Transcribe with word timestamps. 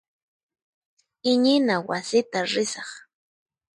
Iñina 1.31 1.75
wasita 1.87 2.37
risaq. 2.51 2.89